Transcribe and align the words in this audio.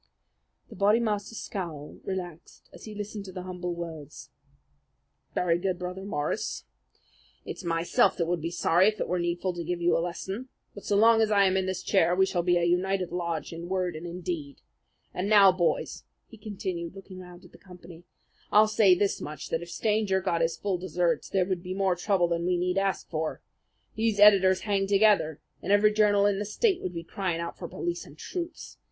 The 0.69 0.75
Bodymaster's 0.75 1.37
scowl 1.43 1.99
relaxed 2.03 2.71
as 2.73 2.85
he 2.85 2.95
listened 2.95 3.23
to 3.25 3.31
the 3.31 3.43
humble 3.43 3.75
words. 3.75 4.31
"Very 5.35 5.59
good, 5.59 5.77
Brother 5.77 6.03
Morris. 6.05 6.65
It's 7.45 7.63
myself 7.63 8.17
that 8.17 8.25
would 8.25 8.41
be 8.41 8.49
sorry 8.49 8.87
if 8.87 8.99
it 8.99 9.07
were 9.07 9.19
needful 9.19 9.53
to 9.53 9.63
give 9.63 9.79
you 9.79 9.95
a 9.95 10.01
lesson. 10.01 10.49
But 10.73 10.85
so 10.85 10.97
long 10.97 11.21
as 11.21 11.29
I 11.29 11.43
am 11.45 11.55
in 11.55 11.67
this 11.67 11.83
chair 11.83 12.15
we 12.15 12.25
shall 12.25 12.41
be 12.41 12.57
a 12.57 12.63
united 12.63 13.11
lodge 13.11 13.53
in 13.53 13.69
word 13.69 13.95
and 13.95 14.07
in 14.07 14.21
deed. 14.21 14.61
And 15.13 15.29
now, 15.29 15.51
boys," 15.51 16.03
he 16.27 16.35
continued, 16.39 16.95
looking 16.95 17.19
round 17.19 17.45
at 17.45 17.51
the 17.51 17.59
company, 17.59 18.03
"I'll 18.51 18.67
say 18.67 18.95
this 18.95 19.21
much, 19.21 19.49
that 19.49 19.61
if 19.61 19.69
Stanger 19.69 20.19
got 20.19 20.41
his 20.41 20.57
full 20.57 20.79
deserts 20.79 21.29
there 21.29 21.45
would 21.45 21.61
be 21.61 21.75
more 21.75 21.95
trouble 21.95 22.27
than 22.27 22.47
we 22.47 22.57
need 22.57 22.79
ask 22.79 23.07
for. 23.07 23.43
These 23.93 24.19
editors 24.19 24.61
hang 24.61 24.87
together, 24.87 25.39
and 25.61 25.71
every 25.71 25.93
journal 25.93 26.25
in 26.25 26.39
the 26.39 26.45
state 26.45 26.81
would 26.81 26.95
be 26.95 27.03
crying 27.03 27.39
out 27.39 27.55
for 27.55 27.67
police 27.67 28.03
and 28.07 28.17
troops. 28.17 28.77